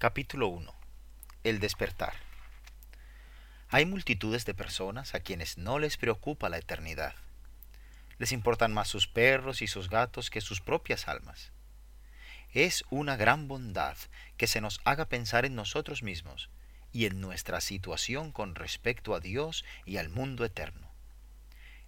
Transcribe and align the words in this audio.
Capítulo 0.00 0.48
1. 0.48 0.74
El 1.44 1.60
despertar. 1.60 2.14
Hay 3.68 3.84
multitudes 3.84 4.46
de 4.46 4.54
personas 4.54 5.14
a 5.14 5.20
quienes 5.20 5.58
no 5.58 5.78
les 5.78 5.98
preocupa 5.98 6.48
la 6.48 6.56
eternidad. 6.56 7.14
Les 8.16 8.32
importan 8.32 8.72
más 8.72 8.88
sus 8.88 9.06
perros 9.06 9.60
y 9.60 9.66
sus 9.66 9.90
gatos 9.90 10.30
que 10.30 10.40
sus 10.40 10.62
propias 10.62 11.06
almas. 11.06 11.52
Es 12.54 12.82
una 12.88 13.16
gran 13.16 13.46
bondad 13.46 13.98
que 14.38 14.46
se 14.46 14.62
nos 14.62 14.80
haga 14.84 15.04
pensar 15.04 15.44
en 15.44 15.54
nosotros 15.54 16.02
mismos 16.02 16.48
y 16.94 17.04
en 17.04 17.20
nuestra 17.20 17.60
situación 17.60 18.32
con 18.32 18.54
respecto 18.54 19.14
a 19.14 19.20
Dios 19.20 19.66
y 19.84 19.98
al 19.98 20.08
mundo 20.08 20.46
eterno. 20.46 20.88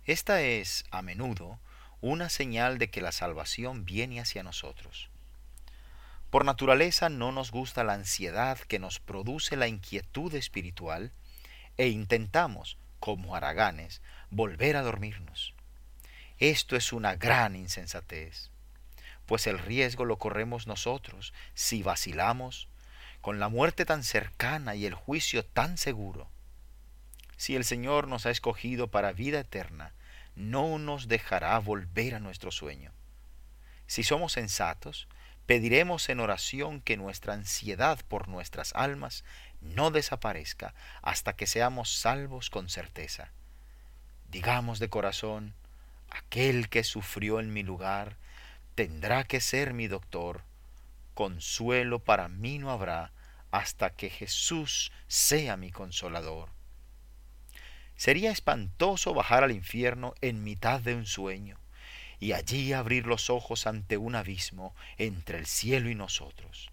Esta 0.05 0.43
es, 0.43 0.85
a 0.91 1.01
menudo, 1.01 1.61
una 2.03 2.29
señal 2.29 2.77
de 2.77 2.91
que 2.91 3.01
la 3.01 3.13
salvación 3.13 3.87
viene 3.87 4.21
hacia 4.21 4.43
nosotros. 4.43 5.09
Por 6.33 6.47
naturaleza 6.47 7.11
no 7.11 7.31
nos 7.31 7.51
gusta 7.51 7.85
la 7.85 7.93
ansiedad 7.93 8.59
que 8.59 8.79
nos 8.79 9.01
produce 9.01 9.55
la 9.55 9.69
inquietud 9.69 10.35
espiritual 10.35 11.13
e 11.77 11.89
intentamos, 11.89 12.79
como 13.01 13.37
haraganes, 13.37 14.01
volver 14.31 14.79
a 14.79 14.81
dormirnos. 14.81 15.53
Esto 16.39 16.75
es 16.75 16.95
una 16.95 17.17
gran 17.17 17.55
insensatez, 17.55 18.49
pues 19.27 19.47
el 19.47 19.59
riesgo 19.59 20.07
lo 20.07 20.17
corremos 20.17 20.67
nosotros 20.67 21.35
si 21.53 21.83
vacilamos 21.83 22.67
con 23.21 23.39
la 23.39 23.51
muerte 23.51 23.85
tan 23.85 24.03
cercana 24.03 24.75
y 24.75 24.87
el 24.87 24.95
juicio 24.95 25.45
tan 25.45 25.77
seguro. 25.77 26.31
Si 27.37 27.57
el 27.57 27.65
Señor 27.65 28.09
nos 28.09 28.25
ha 28.25 28.31
escogido 28.31 28.91
para 28.91 29.13
vida 29.13 29.41
eterna, 29.41 29.93
no 30.35 30.79
nos 30.79 31.09
dejará 31.09 31.59
volver 31.59 32.15
a 32.15 32.21
nuestro 32.21 32.51
sueño. 32.51 32.91
Si 33.87 34.03
somos 34.03 34.33
sensatos, 34.33 35.09
pediremos 35.47 36.09
en 36.09 36.21
oración 36.21 36.81
que 36.81 36.97
nuestra 36.97 37.35
ansiedad 37.35 38.01
por 38.09 38.29
nuestras 38.29 38.73
almas 38.75 39.25
no 39.61 39.91
desaparezca 39.91 40.75
hasta 41.03 41.35
que 41.35 41.47
seamos 41.47 41.95
salvos 41.95 42.51
con 42.51 42.69
certeza. 42.69 43.33
Digamos 44.31 44.79
de 44.79 44.89
corazón, 44.89 45.55
aquel 46.11 46.69
que 46.69 46.85
sufrió 46.85 47.41
en 47.41 47.53
mi 47.53 47.63
lugar 47.63 48.17
tendrá 48.75 49.25
que 49.25 49.41
ser 49.41 49.75
mi 49.75 49.89
doctor. 49.89 50.43
Consuelo 51.15 51.99
para 51.99 52.29
mí 52.29 52.59
no 52.59 52.71
habrá 52.71 53.13
hasta 53.51 53.91
que 53.91 54.09
Jesús 54.09 54.93
sea 55.09 55.57
mi 55.57 55.71
consolador. 55.71 56.49
Sería 57.97 58.31
espantoso 58.31 59.13
bajar 59.13 59.45
al 59.45 59.53
infierno 59.53 60.15
en 60.23 60.43
mitad 60.43 60.81
de 60.81 60.95
un 60.95 61.07
sueño 61.07 61.62
y 62.23 62.35
allí 62.35 62.73
abrir 62.73 63.05
los 63.05 63.31
ojos 63.31 63.67
ante 63.67 63.97
un 63.97 64.15
abismo 64.15 64.77
entre 64.97 65.39
el 65.39 65.47
cielo 65.47 65.91
y 65.91 65.97
nosotros. 65.97 66.71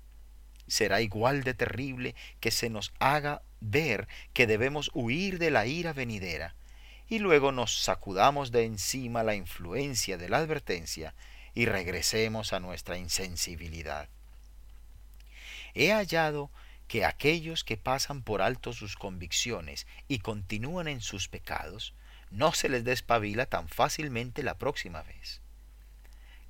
Será 0.68 1.02
igual 1.02 1.42
de 1.42 1.56
terrible 1.56 2.14
que 2.40 2.52
se 2.52 2.70
nos 2.70 2.94
haga 3.00 3.42
ver 3.60 4.08
que 4.34 4.46
debemos 4.46 4.92
huir 4.94 5.40
de 5.40 5.50
la 5.50 5.66
ira 5.66 5.92
venidera 5.92 6.54
y 7.08 7.18
luego 7.18 7.52
nos 7.52 7.82
sacudamos 7.82 8.52
de 8.52 8.66
encima 8.66 9.24
la 9.24 9.34
influencia 9.34 10.20
de 10.20 10.30
la 10.30 10.38
advertencia 10.38 11.16
y 11.56 11.66
regresemos 11.66 12.54
a 12.54 12.60
nuestra 12.60 13.00
insensibilidad. 13.00 14.08
He 15.74 15.92
hallado 15.92 16.52
que 16.88 17.06
aquellos 17.06 17.64
que 17.64 17.76
pasan 17.76 18.22
por 18.22 18.44
alto 18.44 18.72
sus 18.72 18.96
convicciones 18.96 19.88
y 20.08 20.20
continúan 20.20 20.88
en 20.88 21.02
sus 21.02 21.28
pecados, 21.28 21.96
no 22.32 22.54
se 22.54 22.70
les 22.70 22.84
despabila 22.84 23.46
tan 23.46 23.68
fácilmente 23.68 24.44
la 24.44 24.58
próxima 24.58 25.04
vez. 25.04 25.42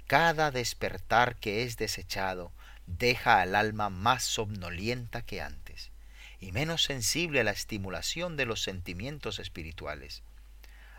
Cada 0.08 0.52
despertar 0.52 1.36
que 1.36 1.63
es 1.63 1.77
desechado 1.77 2.52
deja 2.88 3.41
al 3.41 3.55
alma 3.55 3.89
más 3.89 4.23
somnolienta 4.23 5.21
que 5.21 5.41
antes 5.41 5.91
y 6.39 6.52
menos 6.52 6.83
sensible 6.83 7.41
a 7.41 7.44
la 7.44 7.52
estimulación 7.52 8.38
de 8.38 8.45
los 8.45 8.63
sentimientos 8.63 9.39
espirituales. 9.39 10.23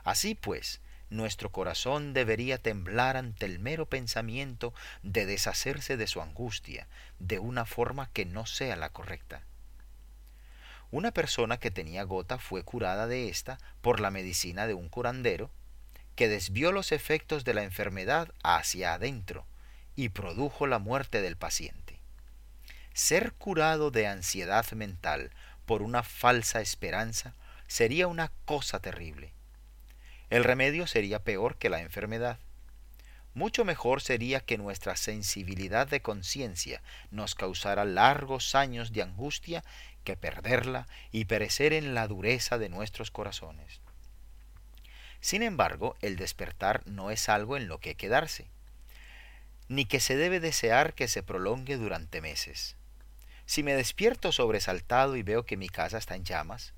Así 0.05 0.35
pues, 0.35 0.81
nuestro 1.09 1.51
corazón 1.51 2.13
debería 2.13 2.59
temblar 2.59 3.17
ante 3.17 3.47
el 3.47 3.59
mero 3.59 3.87
pensamiento 3.87 4.73
de 5.03 5.27
deshacerse 5.27 5.97
de 5.97 6.07
su 6.07 6.23
angustia 6.23 6.87
de 7.19 7.39
una 7.39 7.65
forma 7.65 8.11
que 8.13 8.25
no 8.25 8.47
sea 8.47 8.77
la 8.77 8.91
correcta. 8.91 9.43
Una 10.91 11.13
persona 11.13 11.59
que 11.59 11.71
tenía 11.71 12.03
gota 12.03 12.39
fue 12.39 12.65
curada 12.65 13.07
de 13.07 13.29
esta 13.29 13.59
por 13.81 14.01
la 14.01 14.11
medicina 14.11 14.67
de 14.67 14.75
un 14.75 14.89
curandero 14.89 15.51
que 16.17 16.29
desvió 16.29 16.73
los 16.73 16.93
efectos 16.93 17.45
de 17.45 17.55
la 17.55 17.63
enfermedad 17.63 18.35
hacia 18.43 18.95
adentro 18.95 19.47
y 19.95 20.09
produjo 20.09 20.67
la 20.67 20.79
muerte 20.79 21.23
del 21.23 21.37
paciente. 21.37 22.01
Ser 22.93 23.33
curado 23.35 23.91
de 23.91 24.07
ansiedad 24.07 24.69
mental 24.73 25.31
por 25.65 25.83
una 25.83 26.03
falsa 26.03 26.61
esperanza 26.61 27.35
sería 27.69 28.09
una 28.09 28.33
cosa 28.45 28.81
terrible. 28.81 29.33
El 30.29 30.43
remedio 30.45 30.87
sería 30.87 31.23
peor 31.23 31.57
que 31.57 31.71
la 31.71 31.81
enfermedad. 31.81 32.39
Mucho 33.33 33.65
mejor 33.65 34.03
sería 34.03 34.41
que 34.41 34.59
nuestra 34.59 34.97
sensibilidad 34.97 35.87
de 35.87 36.03
conciencia 36.03 36.83
nos 37.13 37.37
causara 37.37 37.85
largos 37.85 38.57
años 38.57 38.93
de 38.93 39.03
angustia 39.03 39.63
que 40.05 40.17
perderla 40.17 40.87
y 41.13 41.27
perecer 41.27 41.73
en 41.73 41.95
la 41.95 42.07
dureza 42.09 42.59
de 42.59 42.69
nuestros 42.69 43.11
corazones. 43.11 43.81
Sin 45.21 45.43
embargo, 45.43 45.97
el 46.01 46.17
despertar 46.17 46.83
no 46.87 47.11
es 47.11 47.29
algo 47.29 47.57
en 47.57 47.69
lo 47.69 47.79
que 47.79 47.95
quedarse, 47.95 48.49
ni 49.69 49.85
que 49.85 50.01
se 50.01 50.17
debe 50.17 50.41
desear 50.41 50.95
que 50.95 51.09
se 51.09 51.23
prolongue 51.23 51.77
durante 51.77 52.21
meses. 52.21 52.77
Si 53.47 53.63
me 53.63 53.75
despierto 53.75 54.33
sobresaltado 54.33 55.17
y 55.17 55.23
veo 55.23 55.45
que 55.45 55.57
mi 55.57 55.69
casa 55.69 55.99
está 55.99 56.15
en 56.15 56.25
llamas, 56.25 56.73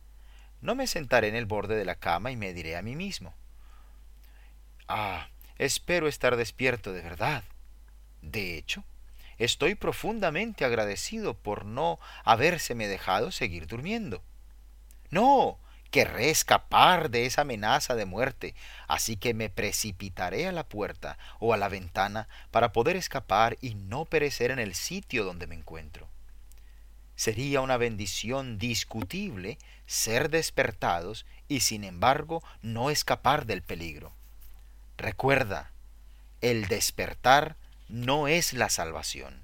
no 0.60 0.74
me 0.74 0.86
sentaré 0.86 1.28
en 1.28 1.36
el 1.36 1.46
borde 1.46 1.76
de 1.76 1.84
la 1.84 1.96
cama 1.96 2.30
y 2.30 2.36
me 2.36 2.52
diré 2.52 2.76
a 2.76 2.82
mí 2.82 2.96
mismo, 2.96 3.34
Ah, 4.88 5.28
espero 5.56 6.08
estar 6.08 6.36
despierto 6.36 6.92
de 6.92 7.00
verdad. 7.00 7.44
De 8.20 8.58
hecho, 8.58 8.84
estoy 9.44 9.74
profundamente 9.74 10.64
agradecido 10.64 11.34
por 11.34 11.64
no 11.64 11.98
habérseme 12.24 12.88
dejado 12.88 13.30
seguir 13.30 13.66
durmiendo. 13.66 14.22
No, 15.10 15.58
querré 15.90 16.30
escapar 16.30 17.10
de 17.10 17.26
esa 17.26 17.42
amenaza 17.42 17.94
de 17.94 18.06
muerte, 18.06 18.54
así 18.88 19.16
que 19.16 19.34
me 19.34 19.50
precipitaré 19.50 20.46
a 20.46 20.52
la 20.52 20.64
puerta 20.64 21.18
o 21.38 21.52
a 21.52 21.56
la 21.56 21.68
ventana 21.68 22.28
para 22.50 22.72
poder 22.72 22.96
escapar 22.96 23.58
y 23.60 23.74
no 23.74 24.06
perecer 24.06 24.50
en 24.50 24.58
el 24.58 24.74
sitio 24.74 25.24
donde 25.24 25.46
me 25.46 25.54
encuentro. 25.54 26.08
Sería 27.14 27.60
una 27.60 27.76
bendición 27.76 28.58
discutible 28.58 29.58
ser 29.86 30.30
despertados 30.30 31.26
y 31.46 31.60
sin 31.60 31.84
embargo 31.84 32.42
no 32.62 32.90
escapar 32.90 33.44
del 33.44 33.62
peligro. 33.62 34.12
Recuerda, 34.96 35.72
el 36.40 36.66
despertar 36.68 37.56
no 37.92 38.26
es 38.26 38.54
la 38.54 38.70
salvación. 38.70 39.42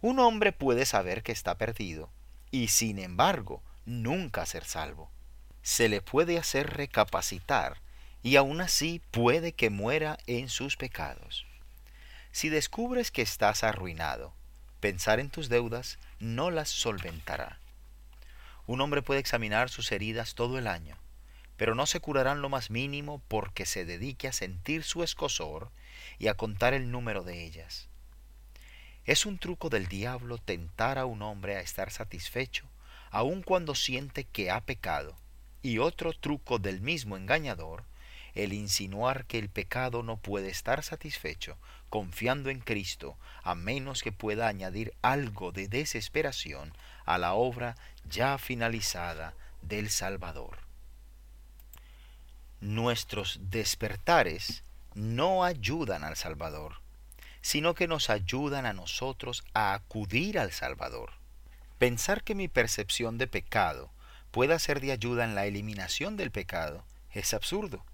Un 0.00 0.18
hombre 0.18 0.50
puede 0.50 0.84
saber 0.84 1.22
que 1.22 1.30
está 1.30 1.56
perdido 1.56 2.10
y 2.50 2.66
sin 2.66 2.98
embargo 2.98 3.62
nunca 3.86 4.44
ser 4.44 4.64
salvo. 4.64 5.08
Se 5.62 5.88
le 5.88 6.02
puede 6.02 6.36
hacer 6.36 6.68
recapacitar 6.70 7.80
y 8.24 8.34
aún 8.34 8.60
así 8.60 9.00
puede 9.12 9.52
que 9.52 9.70
muera 9.70 10.18
en 10.26 10.48
sus 10.48 10.76
pecados. 10.76 11.46
Si 12.32 12.48
descubres 12.48 13.12
que 13.12 13.22
estás 13.22 13.62
arruinado, 13.62 14.34
pensar 14.80 15.20
en 15.20 15.30
tus 15.30 15.48
deudas 15.48 16.00
no 16.18 16.50
las 16.50 16.68
solventará. 16.68 17.60
Un 18.66 18.80
hombre 18.80 19.00
puede 19.00 19.20
examinar 19.20 19.70
sus 19.70 19.92
heridas 19.92 20.34
todo 20.34 20.58
el 20.58 20.66
año, 20.66 20.96
pero 21.58 21.74
no 21.74 21.84
se 21.84 22.00
curarán 22.00 22.40
lo 22.40 22.48
más 22.48 22.70
mínimo 22.70 23.20
porque 23.28 23.66
se 23.66 23.84
dedique 23.84 24.28
a 24.28 24.32
sentir 24.32 24.84
su 24.84 25.02
escosor 25.02 25.70
y 26.18 26.28
a 26.28 26.34
contar 26.34 26.72
el 26.72 26.90
número 26.90 27.24
de 27.24 27.44
ellas. 27.44 27.88
Es 29.04 29.26
un 29.26 29.38
truco 29.38 29.68
del 29.68 29.88
diablo 29.88 30.38
tentar 30.38 30.98
a 30.98 31.04
un 31.04 31.20
hombre 31.20 31.56
a 31.56 31.60
estar 31.60 31.90
satisfecho 31.90 32.66
aun 33.10 33.42
cuando 33.42 33.74
siente 33.74 34.24
que 34.24 34.50
ha 34.50 34.60
pecado, 34.60 35.16
y 35.62 35.78
otro 35.78 36.12
truco 36.12 36.58
del 36.58 36.80
mismo 36.80 37.16
engañador, 37.16 37.84
el 38.34 38.52
insinuar 38.52 39.24
que 39.24 39.38
el 39.38 39.48
pecado 39.48 40.02
no 40.02 40.18
puede 40.18 40.48
estar 40.48 40.84
satisfecho 40.84 41.56
confiando 41.88 42.50
en 42.50 42.60
Cristo 42.60 43.16
a 43.42 43.54
menos 43.54 44.02
que 44.02 44.12
pueda 44.12 44.46
añadir 44.46 44.92
algo 45.02 45.50
de 45.52 45.68
desesperación 45.68 46.72
a 47.04 47.18
la 47.18 47.32
obra 47.32 47.74
ya 48.08 48.38
finalizada 48.38 49.34
del 49.62 49.90
Salvador. 49.90 50.67
Nuestros 52.60 53.38
despertares 53.40 54.64
no 54.94 55.44
ayudan 55.44 56.02
al 56.02 56.16
Salvador, 56.16 56.80
sino 57.40 57.74
que 57.74 57.86
nos 57.86 58.10
ayudan 58.10 58.66
a 58.66 58.72
nosotros 58.72 59.44
a 59.54 59.74
acudir 59.74 60.40
al 60.40 60.50
Salvador. 60.50 61.12
Pensar 61.78 62.24
que 62.24 62.34
mi 62.34 62.48
percepción 62.48 63.16
de 63.16 63.28
pecado 63.28 63.92
pueda 64.32 64.58
ser 64.58 64.80
de 64.80 64.90
ayuda 64.90 65.24
en 65.24 65.36
la 65.36 65.46
eliminación 65.46 66.16
del 66.16 66.32
pecado 66.32 66.84
es 67.12 67.32
absurdo. 67.32 67.84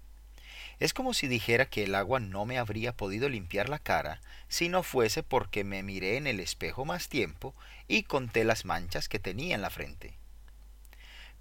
Es 0.79 0.93
como 0.95 1.13
si 1.13 1.27
dijera 1.27 1.67
que 1.67 1.83
el 1.83 1.93
agua 1.93 2.19
no 2.19 2.45
me 2.45 2.57
habría 2.57 2.91
podido 2.91 3.29
limpiar 3.29 3.69
la 3.69 3.77
cara 3.77 4.19
si 4.49 4.67
no 4.67 4.81
fuese 4.81 5.21
porque 5.21 5.63
me 5.63 5.83
miré 5.83 6.17
en 6.17 6.25
el 6.25 6.39
espejo 6.39 6.85
más 6.85 7.07
tiempo 7.07 7.53
y 7.87 8.01
conté 8.01 8.43
las 8.43 8.65
manchas 8.65 9.09
que 9.09 9.19
tenía 9.19 9.53
en 9.53 9.61
la 9.61 9.69
frente. 9.69 10.17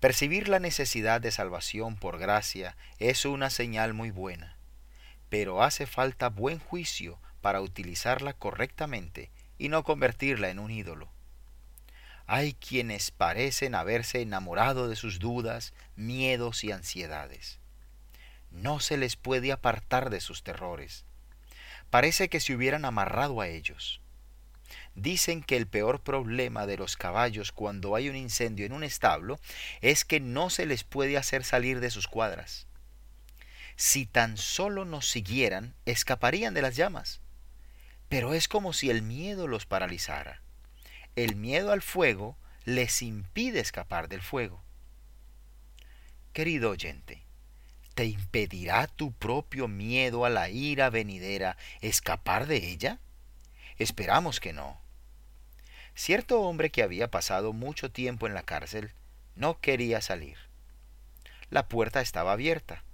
Percibir 0.00 0.48
la 0.48 0.58
necesidad 0.58 1.20
de 1.20 1.30
salvación 1.30 1.96
por 1.96 2.18
gracia 2.18 2.76
es 2.98 3.24
una 3.24 3.50
señal 3.50 3.94
muy 3.94 4.10
buena, 4.10 4.56
pero 5.28 5.62
hace 5.62 5.86
falta 5.86 6.28
buen 6.28 6.58
juicio 6.58 7.20
para 7.40 7.60
utilizarla 7.60 8.32
correctamente 8.34 9.30
y 9.58 9.68
no 9.68 9.82
convertirla 9.82 10.50
en 10.50 10.58
un 10.58 10.70
ídolo. 10.70 11.10
Hay 12.26 12.54
quienes 12.54 13.10
parecen 13.10 13.74
haberse 13.74 14.20
enamorado 14.20 14.88
de 14.88 14.96
sus 14.96 15.18
dudas, 15.18 15.74
miedos 15.96 16.64
y 16.64 16.72
ansiedades 16.72 17.60
no 18.54 18.80
se 18.80 18.96
les 18.96 19.16
puede 19.16 19.52
apartar 19.52 20.10
de 20.10 20.20
sus 20.20 20.42
terrores. 20.42 21.04
Parece 21.90 22.28
que 22.28 22.40
se 22.40 22.54
hubieran 22.54 22.84
amarrado 22.84 23.40
a 23.40 23.48
ellos. 23.48 24.00
Dicen 24.94 25.42
que 25.42 25.56
el 25.56 25.66
peor 25.66 26.02
problema 26.02 26.66
de 26.66 26.76
los 26.76 26.96
caballos 26.96 27.52
cuando 27.52 27.96
hay 27.96 28.08
un 28.08 28.16
incendio 28.16 28.64
en 28.64 28.72
un 28.72 28.84
establo 28.84 29.38
es 29.80 30.04
que 30.04 30.20
no 30.20 30.50
se 30.50 30.66
les 30.66 30.84
puede 30.84 31.16
hacer 31.16 31.44
salir 31.44 31.80
de 31.80 31.90
sus 31.90 32.06
cuadras. 32.06 32.66
Si 33.76 34.06
tan 34.06 34.36
solo 34.36 34.84
nos 34.84 35.10
siguieran, 35.10 35.74
escaparían 35.84 36.54
de 36.54 36.62
las 36.62 36.76
llamas. 36.76 37.20
Pero 38.08 38.34
es 38.34 38.46
como 38.46 38.72
si 38.72 38.90
el 38.90 39.02
miedo 39.02 39.48
los 39.48 39.66
paralizara. 39.66 40.42
El 41.16 41.34
miedo 41.34 41.72
al 41.72 41.82
fuego 41.82 42.36
les 42.64 43.02
impide 43.02 43.60
escapar 43.60 44.08
del 44.08 44.22
fuego. 44.22 44.62
Querido 46.32 46.70
oyente, 46.70 47.24
¿Te 47.94 48.06
impedirá 48.06 48.88
tu 48.88 49.12
propio 49.12 49.68
miedo 49.68 50.24
a 50.24 50.30
la 50.30 50.48
ira 50.48 50.90
venidera 50.90 51.56
escapar 51.80 52.46
de 52.46 52.56
ella? 52.56 52.98
Esperamos 53.78 54.40
que 54.40 54.52
no. 54.52 54.80
Cierto 55.94 56.40
hombre 56.40 56.70
que 56.70 56.82
había 56.82 57.10
pasado 57.10 57.52
mucho 57.52 57.90
tiempo 57.90 58.26
en 58.26 58.34
la 58.34 58.42
cárcel 58.42 58.92
no 59.36 59.60
quería 59.60 60.00
salir. 60.00 60.36
La 61.50 61.68
puerta 61.68 62.00
estaba 62.00 62.32
abierta, 62.32 62.84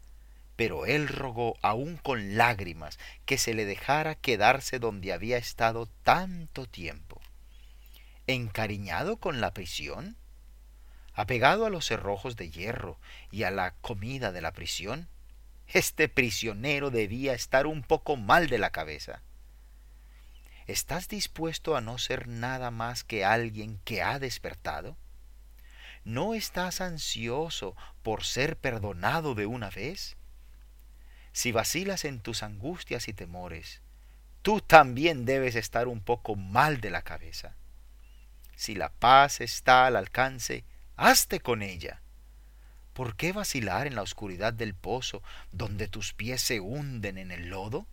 pero 0.57 0.87
él 0.87 1.09
rogó 1.09 1.57
aún 1.63 1.97
con 1.97 2.37
lágrimas 2.37 2.99
que 3.25 3.39
se 3.39 3.55
le 3.55 3.65
dejara 3.65 4.15
quedarse 4.15 4.79
donde 4.79 5.13
había 5.13 5.39
estado 5.39 5.87
tanto 6.03 6.67
tiempo. 6.67 7.21
¿Encariñado 8.27 9.17
con 9.17 9.41
la 9.41 9.53
prisión? 9.55 10.17
apegado 11.21 11.67
a 11.67 11.71
los 11.71 11.87
cerrojos 11.87 12.37
de 12.37 12.51
hierro 12.51 12.99
y 13.31 13.43
a 13.43 13.51
la 13.51 13.75
comida 13.83 14.33
de 14.33 14.41
la 14.41 14.53
prisión, 14.53 15.09
este 15.67 16.09
prisionero 16.09 16.91
debía 16.91 17.35
estar 17.35 17.67
un 17.67 17.83
poco 17.83 18.17
mal 18.17 18.49
de 18.49 18.59
la 18.59 18.71
cabeza. 18.71 19.23
¿Estás 20.71 21.09
dispuesto 21.09 21.77
a 21.77 21.81
no 21.81 21.99
ser 21.99 22.29
nada 22.29 22.71
más 22.71 23.03
que 23.03 23.25
alguien 23.25 23.81
que 23.85 24.05
ha 24.05 24.21
despertado? 24.21 24.97
¿No 26.05 26.33
estás 26.33 26.81
ansioso 26.81 27.75
por 28.05 28.23
ser 28.23 28.57
perdonado 28.57 29.35
de 29.35 29.47
una 29.47 29.69
vez? 29.71 30.17
Si 31.33 31.51
vacilas 31.51 32.05
en 32.05 32.21
tus 32.21 32.45
angustias 32.45 33.09
y 33.09 33.13
temores, 33.13 33.83
tú 34.43 34.61
también 34.61 35.25
debes 35.25 35.57
estar 35.57 35.89
un 35.89 36.01
poco 36.01 36.37
mal 36.37 36.81
de 36.81 36.91
la 36.91 37.03
cabeza. 37.03 37.57
Si 38.55 38.77
la 38.77 38.93
paz 38.93 39.41
está 39.41 39.87
al 39.87 39.97
alcance, 39.97 40.65
hazte 40.97 41.41
con 41.41 41.63
ella. 41.63 42.01
¿Por 42.93 43.17
qué 43.17 43.33
vacilar 43.33 43.89
en 43.89 43.97
la 43.97 44.03
oscuridad 44.03 44.53
del 44.53 44.75
pozo 44.75 45.21
donde 45.51 45.89
tus 45.89 46.13
pies 46.13 46.41
se 46.41 46.61
hunden 46.61 47.19
en 47.19 47.33
el 47.33 47.49
lodo? 47.49 47.89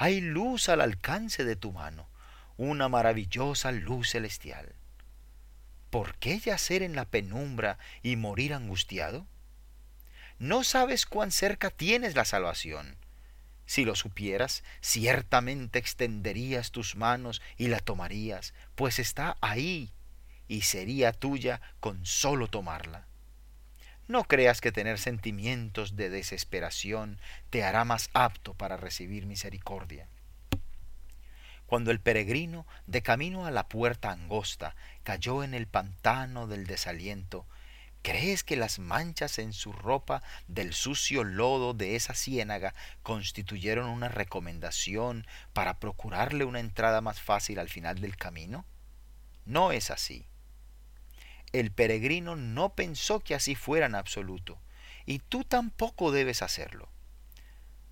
Hay 0.00 0.20
luz 0.20 0.68
al 0.68 0.80
alcance 0.80 1.44
de 1.44 1.56
tu 1.56 1.72
mano, 1.72 2.08
una 2.56 2.88
maravillosa 2.88 3.72
luz 3.72 4.10
celestial. 4.10 4.76
¿Por 5.90 6.14
qué 6.18 6.38
yacer 6.38 6.84
en 6.84 6.94
la 6.94 7.04
penumbra 7.04 7.80
y 8.00 8.14
morir 8.14 8.54
angustiado? 8.54 9.26
No 10.38 10.62
sabes 10.62 11.04
cuán 11.04 11.32
cerca 11.32 11.70
tienes 11.70 12.14
la 12.14 12.24
salvación. 12.24 12.96
Si 13.66 13.84
lo 13.84 13.96
supieras, 13.96 14.62
ciertamente 14.80 15.80
extenderías 15.80 16.70
tus 16.70 16.94
manos 16.94 17.42
y 17.56 17.66
la 17.66 17.80
tomarías, 17.80 18.54
pues 18.76 19.00
está 19.00 19.36
ahí 19.40 19.92
y 20.46 20.60
sería 20.60 21.12
tuya 21.12 21.60
con 21.80 22.06
solo 22.06 22.46
tomarla. 22.46 23.07
No 24.08 24.24
creas 24.24 24.62
que 24.62 24.72
tener 24.72 24.98
sentimientos 24.98 25.94
de 25.94 26.08
desesperación 26.08 27.20
te 27.50 27.62
hará 27.62 27.84
más 27.84 28.08
apto 28.14 28.54
para 28.54 28.78
recibir 28.78 29.26
misericordia. 29.26 30.08
Cuando 31.66 31.90
el 31.90 32.00
peregrino, 32.00 32.66
de 32.86 33.02
camino 33.02 33.44
a 33.44 33.50
la 33.50 33.68
puerta 33.68 34.10
angosta, 34.10 34.74
cayó 35.02 35.44
en 35.44 35.52
el 35.52 35.66
pantano 35.66 36.46
del 36.46 36.66
desaliento, 36.66 37.46
¿crees 38.00 38.44
que 38.44 38.56
las 38.56 38.78
manchas 38.78 39.38
en 39.38 39.52
su 39.52 39.74
ropa 39.74 40.22
del 40.46 40.72
sucio 40.72 41.22
lodo 41.22 41.74
de 41.74 41.94
esa 41.94 42.14
ciénaga 42.14 42.72
constituyeron 43.02 43.90
una 43.90 44.08
recomendación 44.08 45.26
para 45.52 45.78
procurarle 45.78 46.46
una 46.46 46.60
entrada 46.60 47.02
más 47.02 47.20
fácil 47.20 47.58
al 47.58 47.68
final 47.68 48.00
del 48.00 48.16
camino? 48.16 48.64
No 49.44 49.70
es 49.70 49.90
así. 49.90 50.26
El 51.52 51.70
peregrino 51.70 52.36
no 52.36 52.74
pensó 52.74 53.20
que 53.20 53.34
así 53.34 53.54
fuera 53.54 53.86
en 53.86 53.94
absoluto, 53.94 54.58
y 55.06 55.20
tú 55.20 55.44
tampoco 55.44 56.12
debes 56.12 56.42
hacerlo. 56.42 56.88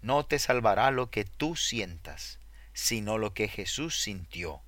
No 0.03 0.25
te 0.27 0.39
salvará 0.39 0.91
lo 0.91 1.11
que 1.11 1.25
tú 1.25 1.57
sientas, 1.57 2.39
sino 2.75 3.17
lo 3.17 3.33
que 3.33 3.49
Jesús 3.49 4.01
sintió, 4.03 4.61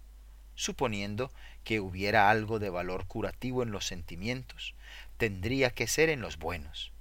suponiendo 0.54 1.30
que 1.64 1.80
hubiera 1.80 2.30
algo 2.30 2.58
de 2.58 2.70
valor 2.70 3.06
curativo 3.06 3.62
en 3.62 3.70
los 3.70 3.86
sentimientos, 3.86 4.74
tendría 5.18 5.70
que 5.70 5.86
ser 5.86 6.08
en 6.08 6.22
los 6.22 6.38
buenos. 6.38 6.92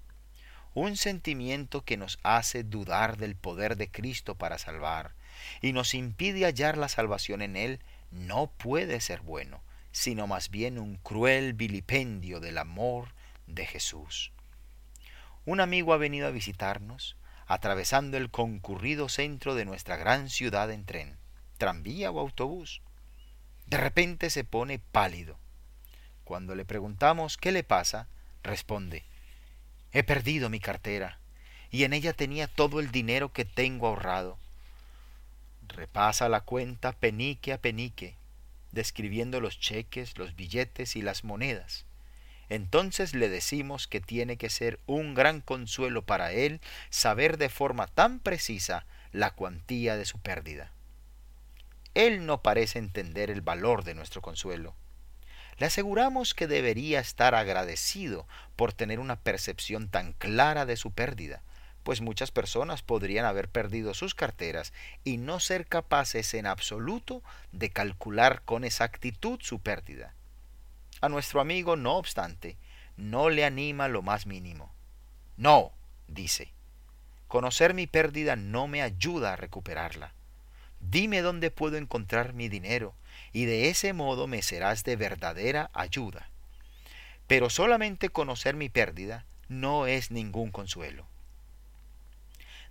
Un 0.74 0.98
sentimiento 0.98 1.86
que 1.86 1.96
nos 1.96 2.20
hace 2.24 2.64
dudar 2.64 3.18
del 3.18 3.36
poder 3.36 3.78
de 3.78 3.90
Cristo 3.90 4.36
para 4.36 4.58
salvar 4.58 5.16
y 5.62 5.72
nos 5.72 5.94
impide 5.94 6.44
hallar 6.44 6.78
la 6.78 6.90
salvación 6.90 7.42
en 7.42 7.56
Él, 7.56 7.80
no 8.12 8.48
puede 8.48 9.00
ser 9.00 9.22
bueno, 9.22 9.62
sino 9.98 10.28
más 10.28 10.52
bien 10.52 10.78
un 10.78 10.98
cruel 10.98 11.54
vilipendio 11.54 12.40
del 12.40 12.60
amor 12.60 13.16
de 13.48 13.66
Jesús. 13.66 14.32
Un 15.44 15.60
amigo 15.60 15.92
ha 15.92 15.98
venido 15.98 16.28
a 16.28 16.32
visitarnos, 16.32 17.18
atravesando 17.48 18.16
el 18.16 18.30
concurrido 18.30 19.10
centro 19.10 19.56
de 19.56 19.66
nuestra 19.66 19.98
gran 19.98 20.30
ciudad 20.30 20.70
en 20.70 20.86
tren, 20.86 21.18
tranvía 21.58 22.12
o 22.12 22.20
autobús. 22.20 22.84
De 23.66 23.78
repente 23.78 24.30
se 24.30 24.44
pone 24.44 24.78
pálido. 24.78 25.40
Cuando 26.26 26.54
le 26.54 26.64
preguntamos 26.64 27.36
qué 27.36 27.52
le 27.52 27.64
pasa, 27.64 28.08
responde, 28.44 29.04
he 29.94 30.04
perdido 30.04 30.52
mi 30.52 30.60
cartera 30.60 31.18
y 31.72 31.86
en 31.86 31.94
ella 31.94 32.14
tenía 32.14 32.48
todo 32.48 32.80
el 32.82 32.92
dinero 32.92 33.34
que 33.34 33.46
tengo 33.46 33.88
ahorrado. 33.88 34.38
Repasa 35.68 36.30
la 36.30 36.42
cuenta 36.42 36.92
penique 36.92 37.52
a 37.52 37.58
penique 37.58 38.16
describiendo 38.72 39.40
los 39.42 39.60
cheques, 39.60 40.18
los 40.18 40.36
billetes 40.36 40.96
y 40.96 41.02
las 41.02 41.24
monedas. 41.24 41.86
Entonces 42.50 43.14
le 43.14 43.30
decimos 43.30 43.88
que 43.88 44.00
tiene 44.00 44.38
que 44.38 44.50
ser 44.50 44.80
un 44.86 45.14
gran 45.14 45.42
consuelo 45.42 46.04
para 46.04 46.32
él 46.32 46.62
saber 46.90 47.38
de 47.38 47.50
forma 47.50 47.88
tan 47.88 48.20
precisa 48.20 48.86
la 49.12 49.32
cuantía 49.32 49.98
de 49.98 50.06
su 50.06 50.20
pérdida. 50.20 50.72
Él 51.94 52.26
no 52.26 52.42
parece 52.42 52.80
entender 52.80 53.32
el 53.32 53.42
valor 53.42 53.84
de 53.84 53.96
nuestro 53.96 54.22
consuelo. 54.22 54.76
Le 55.58 55.66
aseguramos 55.66 56.36
que 56.36 56.48
debería 56.48 57.00
estar 57.00 57.34
agradecido 57.34 58.28
por 58.56 58.74
tener 58.74 59.00
una 59.00 59.16
percepción 59.16 59.90
tan 59.90 60.14
clara 60.14 60.66
de 60.66 60.78
su 60.78 60.92
pérdida, 60.92 61.42
pues 61.88 62.02
muchas 62.02 62.32
personas 62.32 62.82
podrían 62.82 63.24
haber 63.24 63.48
perdido 63.48 63.94
sus 63.94 64.14
carteras 64.14 64.74
y 65.06 65.16
no 65.16 65.40
ser 65.40 65.66
capaces 65.66 66.34
en 66.34 66.46
absoluto 66.46 67.24
de 67.54 67.70
calcular 67.70 68.42
con 68.42 68.66
exactitud 68.66 69.40
su 69.42 69.60
pérdida. 69.60 70.14
A 71.00 71.08
nuestro 71.08 71.40
amigo, 71.40 71.78
no 71.78 71.96
obstante, 71.96 72.58
no 72.98 73.30
le 73.30 73.46
anima 73.46 73.88
lo 73.88 74.02
más 74.02 74.26
mínimo. 74.26 74.70
No, 75.38 75.72
dice, 76.10 76.52
conocer 77.30 77.74
mi 77.74 77.88
pérdida 77.88 78.36
no 78.36 78.68
me 78.68 78.82
ayuda 78.82 79.32
a 79.32 79.38
recuperarla. 79.38 80.12
Dime 80.82 81.22
dónde 81.22 81.52
puedo 81.52 81.78
encontrar 81.78 82.34
mi 82.34 82.50
dinero, 82.50 82.96
y 83.32 83.46
de 83.46 83.70
ese 83.70 83.94
modo 83.94 84.28
me 84.28 84.42
serás 84.42 84.84
de 84.84 84.98
verdadera 84.98 85.70
ayuda. 85.72 86.30
Pero 87.28 87.50
solamente 87.50 88.10
conocer 88.10 88.58
mi 88.58 88.68
pérdida 88.68 89.24
no 89.48 89.88
es 89.88 90.12
ningún 90.12 90.52
consuelo. 90.52 91.08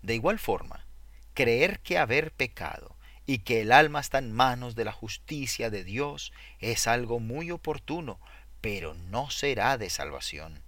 De 0.07 0.15
igual 0.15 0.39
forma, 0.39 0.87
creer 1.35 1.81
que 1.81 1.99
haber 1.99 2.31
pecado 2.31 2.95
y 3.27 3.39
que 3.39 3.63
el 3.63 3.73
alma 3.73 3.99
está 3.99 4.19
en 4.19 4.31
manos 4.31 4.77
de 4.77 4.85
la 4.85 4.93
justicia 4.93 5.69
de 5.69 5.83
Dios 5.83 6.33
es 6.61 6.87
algo 6.87 7.19
muy 7.19 7.51
oportuno, 7.51 8.21
pero 8.61 8.95
no 8.95 9.31
será 9.31 9.79
de 9.79 9.91
salvación. 9.91 10.63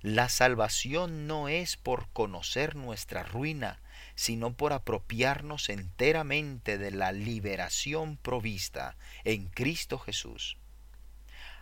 La 0.00 0.28
salvación 0.28 1.26
no 1.26 1.48
es 1.48 1.76
por 1.76 2.08
conocer 2.12 2.76
nuestra 2.76 3.24
ruina, 3.24 3.80
sino 4.14 4.52
por 4.52 4.72
apropiarnos 4.72 5.70
enteramente 5.70 6.78
de 6.78 6.92
la 6.92 7.10
liberación 7.10 8.16
provista 8.16 8.94
en 9.24 9.48
Cristo 9.48 9.98
Jesús. 9.98 10.56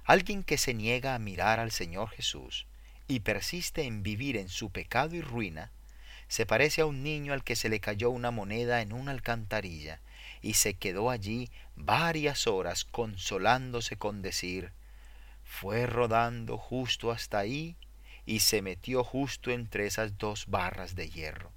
Alguien 0.05 0.45
que 0.45 0.59
se 0.59 0.75
niega 0.75 1.15
a 1.15 1.19
mirar 1.19 1.61
al 1.61 1.71
Señor 1.71 2.11
Jesús 2.11 2.67
y 3.09 3.21
persiste 3.21 3.85
en 3.85 4.03
vivir 4.03 4.37
en 4.37 4.51
su 4.51 4.69
pecado 4.69 5.17
y 5.17 5.23
ruina, 5.23 5.73
se 6.29 6.47
parece 6.47 6.81
a 6.81 6.87
un 6.87 7.03
niño 7.03 7.33
al 7.33 7.45
que 7.45 7.57
se 7.57 7.69
le 7.69 7.81
cayó 7.81 8.11
una 8.11 8.31
moneda 8.31 8.83
en 8.83 8.93
una 8.93 9.13
alcantarilla 9.13 10.01
y 10.43 10.55
se 10.55 10.75
quedó 10.75 11.11
allí 11.11 11.51
varias 11.77 12.47
horas 12.47 12.85
consolándose 12.85 13.97
con 13.97 14.23
decir, 14.23 14.73
fue 15.45 15.87
rodando 15.87 16.59
justo 16.59 17.11
hasta 17.11 17.39
ahí 17.39 17.77
y 18.27 18.41
se 18.41 18.61
metió 18.63 19.05
justo 19.05 19.51
entre 19.51 19.87
esas 19.87 20.19
dos 20.19 20.47
barras 20.47 20.97
de 20.97 21.09
hierro. 21.09 21.53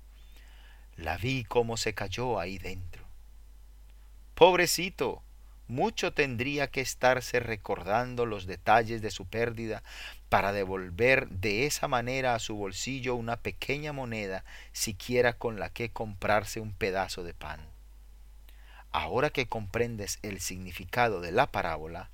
La 0.96 1.18
vi 1.18 1.44
cómo 1.44 1.78
se 1.78 1.94
cayó 1.94 2.40
ahí 2.40 2.58
dentro. 2.58 3.04
Pobrecito, 4.36 5.24
mucho 5.70 6.12
tendría 6.12 6.68
que 6.68 6.82
estarse 6.82 7.40
recordando 7.40 8.26
los 8.26 8.46
detalles 8.48 9.02
de 9.02 9.12
su 9.12 9.26
pérdida 9.26 9.84
para 10.28 10.52
devolver 10.52 11.30
de 11.30 11.66
esa 11.66 11.88
manera 11.88 12.36
a 12.36 12.40
su 12.40 12.56
bolsillo 12.56 13.16
una 13.16 13.38
pequeña 13.38 13.94
moneda 13.94 14.44
siquiera 14.72 15.34
con 15.34 15.60
la 15.60 15.70
que 15.70 15.92
comprarse 15.92 16.60
un 16.60 16.74
pedazo 16.74 17.24
de 17.24 17.34
pan. 17.34 17.62
Ahora 18.92 19.30
que 19.30 19.48
comprendes 19.48 20.20
el 20.24 20.40
significado 20.40 21.22
de 21.22 21.32
la 21.32 21.52
parábola, 21.52 22.10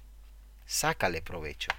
sácale 0.65 1.21
provecho. 1.21 1.71